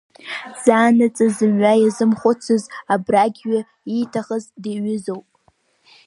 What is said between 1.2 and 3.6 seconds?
зымҩа иазымхәцыз абрагьҩы,